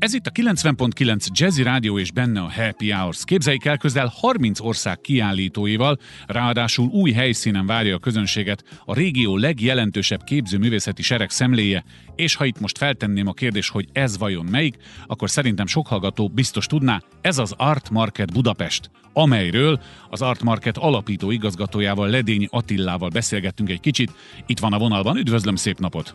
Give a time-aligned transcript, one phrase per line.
[0.00, 3.24] Ez itt a 90.9 Jazzy Rádió és benne a Happy Hours.
[3.24, 5.96] Képzeljék el, közel 30 ország kiállítóival,
[6.26, 11.84] ráadásul új helyszínen várja a közönséget a régió legjelentősebb képzőművészeti sereg szemléje,
[12.14, 14.76] és ha itt most feltenném a kérdés, hogy ez vajon melyik,
[15.06, 19.80] akkor szerintem sok hallgató biztos tudná, ez az Art Market Budapest, amelyről
[20.10, 24.12] az Art Market alapító igazgatójával Ledényi Attillával beszélgettünk egy kicsit.
[24.46, 26.14] Itt van a vonalban, üdvözlöm, szép napot!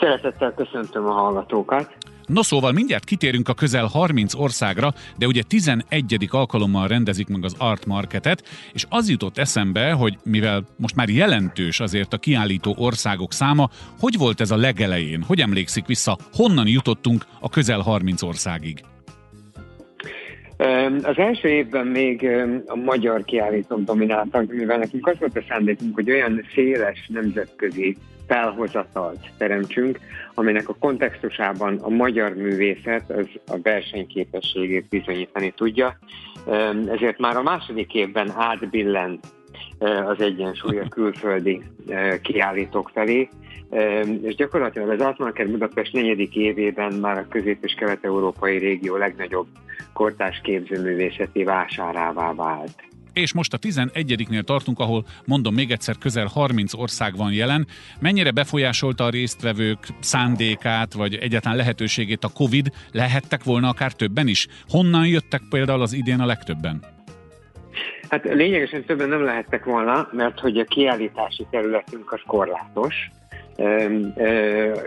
[0.00, 2.11] Szeretettel köszöntöm a hallgatókat!
[2.26, 6.28] No szóval mindjárt kitérünk a közel 30 országra, de ugye 11.
[6.30, 8.42] alkalommal rendezik meg az Art Marketet,
[8.72, 13.70] és az jutott eszembe, hogy mivel most már jelentős azért a kiállító országok száma,
[14.00, 15.22] hogy volt ez a legelején?
[15.22, 18.84] Hogy emlékszik vissza, honnan jutottunk a közel 30 országig?
[21.02, 22.28] Az első évben még
[22.66, 27.96] a magyar kiállítók domináltak, mivel nekünk az volt a szándékunk, hogy olyan széles nemzetközi
[28.32, 29.98] felhozatalt teremtsünk,
[30.34, 35.98] aminek a kontextusában a magyar művészet az a versenyképességét bizonyítani tudja.
[36.86, 39.26] Ezért már a második évben átbillent
[40.06, 41.62] az egyensúly a külföldi
[42.22, 43.28] kiállítók felé,
[44.22, 49.46] és gyakorlatilag az Altmarker Budapest negyedik évében már a közép- és kelet-európai régió legnagyobb
[49.92, 52.90] kortás képzőművészeti vásárává vált.
[53.12, 57.66] És most a 11-nél tartunk, ahol mondom még egyszer, közel 30 ország van jelen.
[58.00, 62.72] Mennyire befolyásolta a résztvevők szándékát, vagy egyáltalán lehetőségét a Covid?
[62.92, 64.46] Lehettek volna akár többen is?
[64.68, 66.82] Honnan jöttek például az idén a legtöbben?
[68.08, 72.94] Hát lényegesen többen nem lehettek volna, mert hogy a kiállítási területünk az korlátos,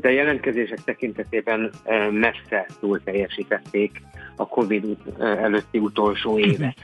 [0.00, 1.70] de jelentkezések tekintetében
[2.10, 4.02] messze túl teljesítették
[4.36, 6.76] a Covid előtti utolsó évet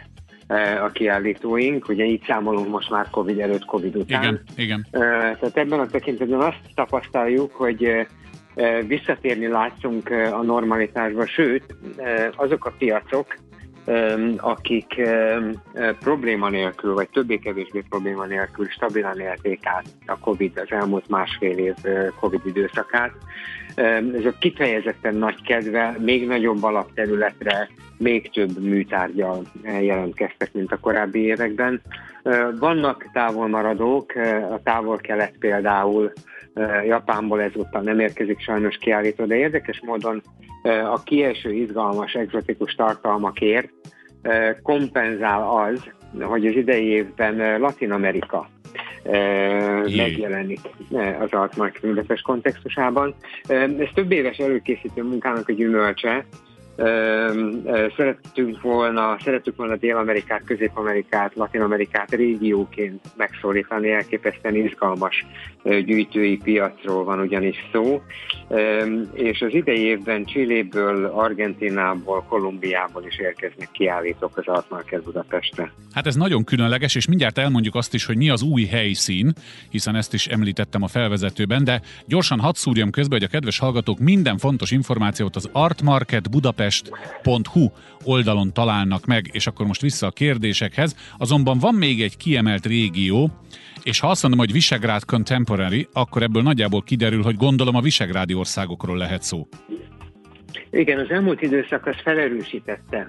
[0.85, 4.23] a kiállítóink, ugye így számolunk most már Covid előtt, Covid után.
[4.23, 4.87] Igen, igen.
[4.91, 8.07] Tehát ebben a tekintetben azt tapasztaljuk, hogy
[8.87, 11.77] visszatérni látszunk a normalitásba, sőt,
[12.37, 13.37] azok a piacok,
[14.37, 15.01] akik
[16.01, 21.75] probléma nélkül, vagy többé-kevésbé probléma nélkül stabilan élték át a COVID, az elmúlt másfél év
[22.21, 23.13] COVID időszakát.
[24.15, 29.43] Ez a kifejezetten nagy kedve, még nagyobb alapterületre, még több műtárgyal
[29.81, 31.83] jelentkeztek, mint a korábbi években.
[32.59, 34.13] Vannak távolmaradók,
[34.51, 36.13] a távol-kelet például
[36.87, 40.23] Japánból ezúttal nem érkezik sajnos kiállító, de érdekes módon
[40.93, 43.69] a kieső izgalmas, egzotikus tartalmakért
[44.63, 45.83] kompenzál az,
[46.21, 48.49] hogy az idei évben Latin Amerika
[49.97, 50.61] megjelenik
[51.21, 53.15] az Altmark Budapest kontextusában.
[53.49, 56.27] Ez több éves előkészítő munkának a gyümölcse,
[57.97, 65.27] szerettünk volna, szerettük volna Dél-Amerikát, Közép-Amerikát, Latin-Amerikát régióként megszólítani, elképesztően izgalmas
[65.63, 68.03] gyűjtői piacról van ugyanis szó,
[69.13, 75.73] és az idei évben Csilléből, Argentinából, Kolumbiából is érkeznek kiállítók az Altmarker Budapestre.
[75.93, 79.33] Hát ez nagyon különleges, és mindjárt elmondjuk azt is, hogy mi az új helyszín,
[79.71, 83.99] hiszen ezt is említettem a felvezetőben, de gyorsan hadd szúrjam közbe, hogy a kedves hallgatók
[83.99, 87.69] minden fontos információt az Art Market Budapest budapest.hu
[88.05, 90.97] oldalon találnak meg, és akkor most vissza a kérdésekhez.
[91.19, 93.31] Azonban van még egy kiemelt régió,
[93.83, 98.35] és ha azt mondom, hogy Visegrád Contemporary, akkor ebből nagyjából kiderül, hogy gondolom a visegrádi
[98.35, 99.49] országokról lehet szó.
[100.71, 103.09] Igen, az elmúlt időszak az felerősítette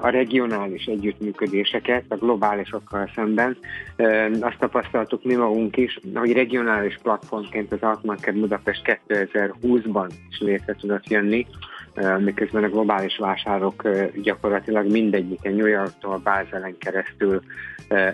[0.00, 3.56] a regionális együttműködéseket a globálisokkal szemben.
[4.40, 11.08] Azt tapasztaltuk mi magunk is, hogy regionális platformként az Altmarket Budapest 2020-ban is létre tudott
[11.08, 11.46] jönni,
[12.18, 13.88] miközben a globális vásárok
[14.22, 17.42] gyakorlatilag mindegyike New Yorktól Bázelen keresztül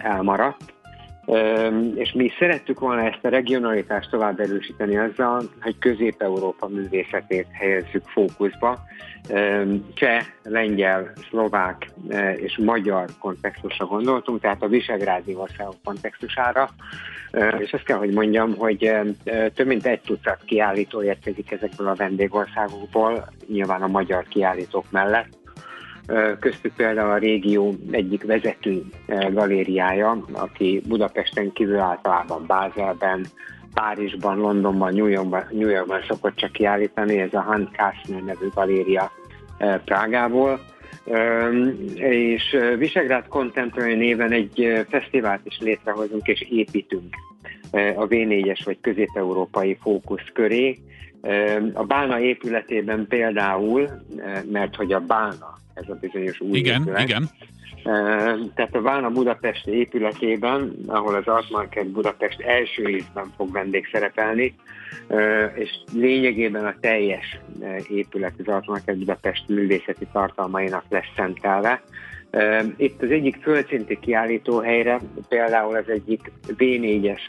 [0.03, 0.77] elmaradt.
[1.95, 8.79] És mi szerettük volna ezt a regionalitást tovább erősíteni azzal, hogy Közép-Európa művészetét helyezzük fókuszba.
[9.95, 11.91] Cseh, lengyel, szlovák
[12.37, 16.69] és magyar kontextusra gondoltunk, tehát a visegrádi országok kontextusára.
[17.59, 18.93] És azt kell, hogy mondjam, hogy
[19.55, 25.39] több mint egy tucat kiállító érkezik ezekből a vendégországokból, nyilván a magyar kiállítók mellett
[26.41, 28.83] köztük például a régió egyik vezető
[29.33, 33.27] galériája, aki Budapesten kívül általában Bázelben,
[33.75, 39.11] Párizsban, Londonban, New Yorkban, New Yorkban szokott csak kiállítani, ez a Hans Kastner nevű galéria
[39.85, 40.61] Prágából.
[41.95, 47.17] És Visegrád Contemporary néven egy fesztivált is létrehozunk és építünk
[47.73, 50.79] a V4-es vagy közép-európai fókusz köré.
[51.73, 53.89] A Bálna épületében például,
[54.51, 57.01] mert hogy a Bálna ez a bizonyos új igen, épület.
[57.01, 57.31] Igen,
[58.55, 64.55] Tehát a Válna Budapest épületében, ahol az Art Market Budapest első évben fog vendég szerepelni,
[65.55, 67.39] és lényegében a teljes
[67.89, 71.83] épület az Artmarket Budapest művészeti tartalmainak lesz szentelve.
[72.77, 77.21] Itt az egyik földszinti kiállítóhelyre például az egyik V4-es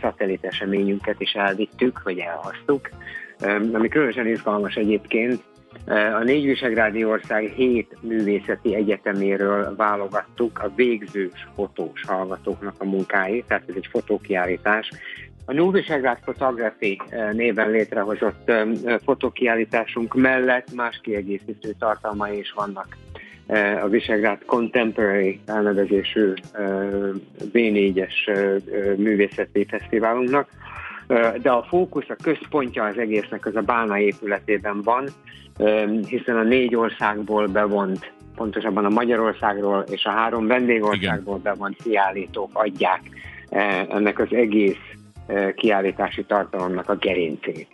[0.00, 2.88] szatellit eseményünket is elvittük, vagy elhoztuk,
[3.72, 5.42] ami különösen izgalmas egyébként.
[5.86, 13.68] A négy visegrádi ország hét művészeti egyeteméről válogattuk a végzős fotós hallgatóknak a munkáit, tehát
[13.68, 14.90] ez egy fotókiállítás.
[15.46, 17.00] A New Visegrád Photography
[17.32, 18.52] néven létrehozott
[19.02, 22.96] fotókiállításunk mellett más kiegészítő tartalmai is vannak
[23.82, 26.32] a Visegrád Contemporary elnevezésű
[27.52, 28.12] V4-es
[28.96, 30.48] művészeti fesztiválunknak,
[31.42, 35.08] de a fókusz, a központja az egésznek az a Bálna épületében van,
[36.06, 43.00] hiszen a négy országból bevont, pontosabban a Magyarországról és a három vendégországból bevont kiállítók adják
[43.88, 44.80] ennek az egész
[45.54, 47.73] kiállítási tartalomnak a gerincét.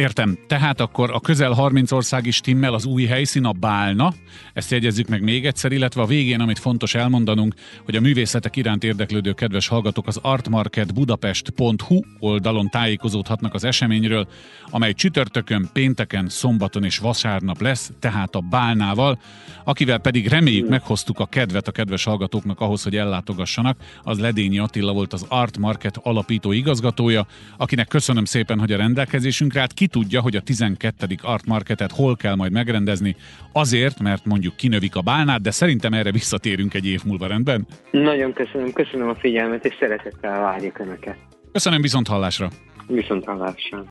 [0.00, 0.38] Értem.
[0.46, 4.12] Tehát akkor a közel 30 ország is timmel, az új helyszín a Bálna,
[4.52, 7.54] ezt jegyezzük meg még egyszer, illetve a végén, amit fontos elmondanunk,
[7.84, 14.28] hogy a művészetek iránt érdeklődő kedves hallgatók az artmarketbudapest.hu oldalon tájékozódhatnak az eseményről,
[14.70, 19.20] amely csütörtökön, pénteken, szombaton és vasárnap lesz, tehát a Bálnával,
[19.64, 24.92] akivel pedig reméljük meghoztuk a kedvet a kedves hallgatóknak ahhoz, hogy ellátogassanak, az Ledényi Attila
[24.92, 27.26] volt az Art Market alapító igazgatója,
[27.56, 29.74] akinek köszönöm szépen, hogy a rendelkezésünkre állt.
[29.90, 31.06] Tudja, hogy a 12.
[31.22, 33.16] Art Marketet hol kell majd megrendezni,
[33.52, 37.66] azért, mert mondjuk kinövik a bálnát, de szerintem erre visszatérünk egy év múlva, rendben?
[37.90, 41.16] Nagyon köszönöm, köszönöm a figyelmet, és szeretettel várjuk Önöket.
[41.52, 42.48] Köszönöm viszont hallásra.
[42.86, 43.84] Viszont hallásra.